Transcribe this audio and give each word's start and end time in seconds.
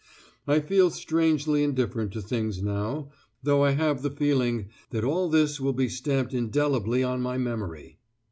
I 0.47 0.61
feel 0.61 0.89
strangely 0.89 1.63
indifferent 1.63 2.11
to 2.13 2.23
things 2.23 2.59
now, 2.59 3.11
though 3.43 3.63
I 3.63 3.73
have 3.73 4.01
the 4.01 4.09
feeling 4.09 4.69
that 4.89 5.03
all 5.03 5.29
this 5.29 5.59
will 5.61 5.73
be 5.73 5.89
stamped 5.89 6.33
indelibly 6.33 7.03
on 7.03 7.21
my 7.21 7.37
memory." 7.37 7.99